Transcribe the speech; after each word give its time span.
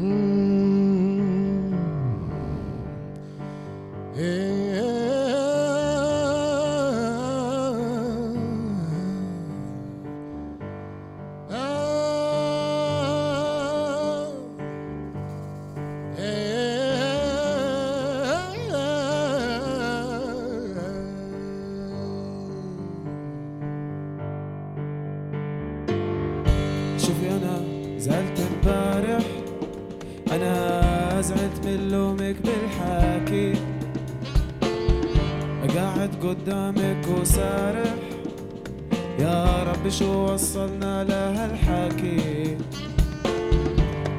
Savannah, 0.00 0.08
Zeltenberg. 27.98 28.79
زعلت 31.50 31.66
من 31.66 31.88
لومك 31.90 32.36
بالحكي. 32.44 33.52
قاعد 35.76 36.10
قدامك 36.22 37.06
وسارح. 37.20 37.94
يا 39.18 39.62
رب 39.62 39.88
شو 39.88 40.32
وصلنا 40.32 41.04
لهالحكي 41.04 42.56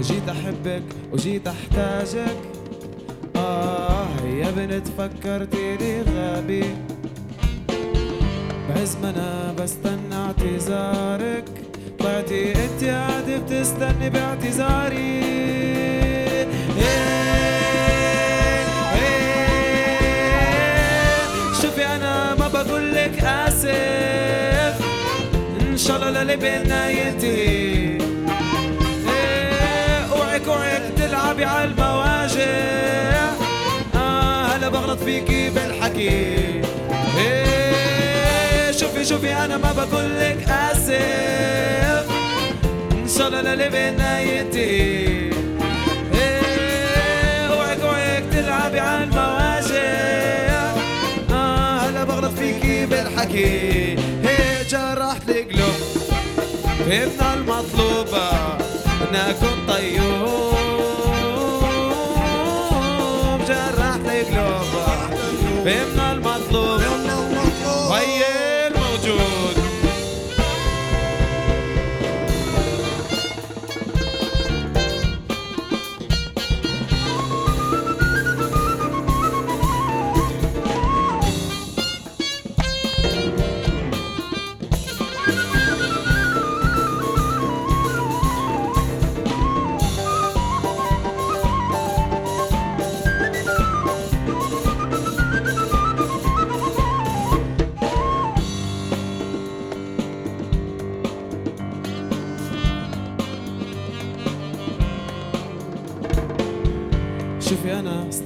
جيت 0.00 0.28
أحبك 0.28 0.82
وجيت 1.12 1.46
أحتاجك. 1.46 2.36
آه 3.36 4.06
يا 4.24 4.50
بنت 4.50 4.88
فكرتيني 4.98 6.02
غبي. 6.02 6.64
بعز 8.68 8.96
ما 9.02 9.10
أنا 9.10 9.54
بستنى 9.58 10.14
اعتذارك. 10.14 11.44
طلعتي 11.98 12.52
انت 12.52 12.84
قاعدة 12.84 13.36
بتستني 13.36 14.10
باعتذاري. 14.10 15.18
شوفي 21.62 21.86
أنا 21.86 22.34
ما 22.34 22.48
بقولك 22.48 23.24
آسف. 23.24 24.76
إن 25.60 25.76
شاء 25.76 25.96
الله 25.96 26.22
للي 26.22 26.36
بينا 26.36 26.90
ينتهي. 26.90 27.98
إيه، 29.08 30.12
أوعك 30.12 30.48
أوعك 30.48 30.82
تلعبي 30.96 31.44
على 31.44 31.64
المواجع. 31.64 33.28
آه 33.94 34.46
هلا 34.46 34.68
بغلط 34.68 34.98
فيكي 34.98 35.50
بالحكي. 35.50 36.08
إيه، 37.18 37.47
شوفي 38.98 39.08
شوفي 39.08 39.32
أنا 39.32 39.56
ما 39.56 39.72
بقولك 39.72 40.46
آسف. 40.48 42.08
إن 42.92 43.08
شاء 43.18 43.28
الله 43.28 43.40
للي 43.40 43.68
بينا 43.68 44.20
ينتهي 44.20 45.30
إيه، 46.14 47.46
اوعك 47.52 47.80
أوعك 47.80 48.24
تلعبي 48.32 48.80
على 48.80 49.04
المواجع 49.04 50.72
آه 51.30 51.78
هلا 51.78 52.04
بغلط 52.04 52.32
فيكي 52.38 52.86
بالحكي. 52.86 53.96
هي 54.24 54.64
جرحت 54.70 55.28
القلوب. 55.28 55.74
فهمنا 56.88 57.34
المطلوبة 57.34 58.30
نكون 59.12 59.66
طيوب. 59.68 60.58
جرحت 63.48 64.00
القلوب. 64.06 64.64
فهمنا 65.64 66.12
المطلوب 66.12 66.37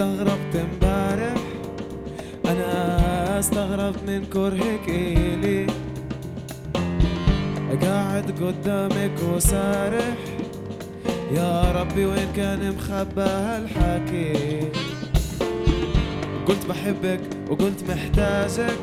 استغربت 0.00 0.56
امبارح. 0.56 1.34
أنا 2.46 3.38
استغربت 3.38 3.98
من 4.06 4.24
كرهك 4.32 4.88
الي 4.88 5.66
قاعد 7.82 8.30
قدامك 8.40 9.12
وسارح. 9.34 10.16
يا 11.32 11.72
ربي 11.72 12.04
وين 12.04 12.28
كان 12.36 12.74
مخبى 12.76 13.20
هالحكي؟ 13.20 14.60
قلت 16.46 16.66
بحبك 16.68 17.20
وقلت 17.50 17.84
محتاجك. 17.90 18.78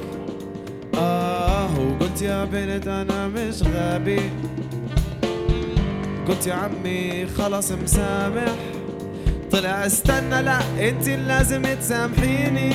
آه 0.95 1.69
وقلت 1.79 2.21
يا 2.21 2.45
بنت 2.45 2.87
أنا 2.87 3.27
مش 3.27 3.63
غبي. 3.63 4.29
قلت 6.27 6.47
يا 6.47 6.53
عمي 6.53 7.25
خلاص 7.37 7.71
مسامح. 7.71 8.55
طلع 9.51 9.85
استنى 9.85 10.41
لا 10.41 10.59
انت 10.79 11.09
لازم 11.09 11.61
تسامحيني. 11.61 12.73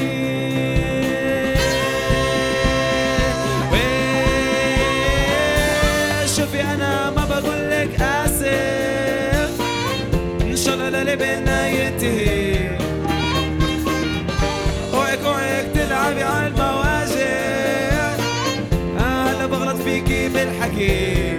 شوفي 6.37 6.61
أنا 6.63 7.11
ما 7.11 7.25
بقولك 7.25 8.01
آسف. 8.01 9.51
ان 10.43 10.57
شاء 10.57 10.75
الله 10.75 10.89
اللي 10.89 11.17
بينا 11.17 11.69
ينتهي. 11.69 12.71
أوعك 14.95 15.19
أوعك 15.25 15.67
تلعبي 15.75 16.23
على 16.23 16.47
المواجع. 16.47 18.17
هلا 18.99 19.47
بغلط 19.47 19.83
فيكي 19.83 20.29
بالحكي. 20.29 21.39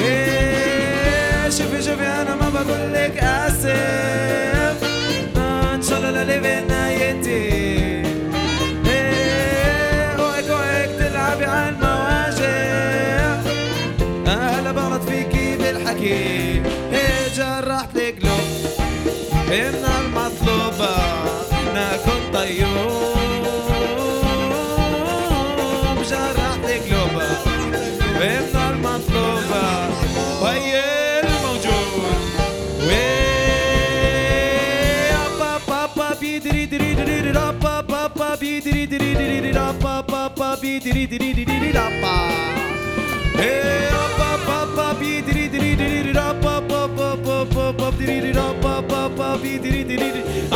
إيه، 0.00 1.48
شوفي 1.50 1.82
شوفي 1.82 2.06
أنا 2.06 2.34
ما 2.34 2.48
بقولك 2.48 3.18
آسف. 3.22 4.57
آه، 6.18 6.22
ان 6.22 7.22
شاء 7.22 7.67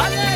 Hey, 0.02 0.31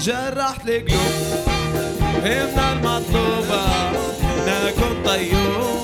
جرحت 0.00 0.68
القلوب 0.68 1.50
إن 2.24 2.58
المطلوب 2.58 3.53
نكون 5.15 5.25
طيور 5.29 5.74